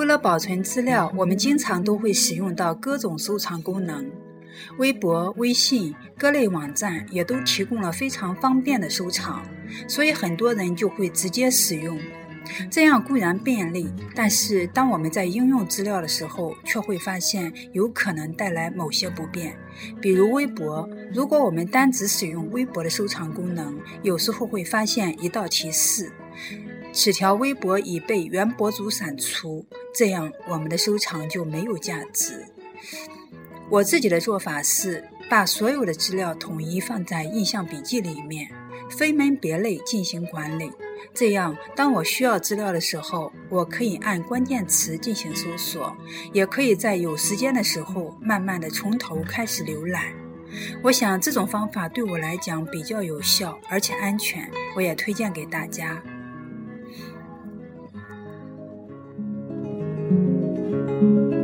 [0.00, 4.10] 为了保存资料，我们经常都会使用到各种收藏功能。
[4.78, 9.42] 微博、微信各类网站也都提供了非常方便的收藏，
[9.86, 12.00] 所以很多人就会直接使用。
[12.70, 19.54] 这样固然便利，但是当我们在应用资料的时候，却会发现有可能带来某些不便。
[20.00, 26.10] 比如微博，如果我们单只使用微博的收藏功能，有时候会发现一道提示：
[26.90, 32.44] 此条微博已被原博主删除，这样我们的收藏就没有价值。
[33.68, 38.50] 我自己的做法是把所有的资料统一放在印象笔记里面，
[38.90, 40.70] 分门别类进行管理。
[41.14, 45.96] 这样，当我需要资料的时候，我可以按关键词进行搜索，
[46.32, 50.04] 也可以在有时间的时候慢慢的从头开始浏览。
[50.82, 56.02] 我想这种方法对我来讲比较有效，而且安全，我也推荐给大家。
[60.10, 61.39] Thank you.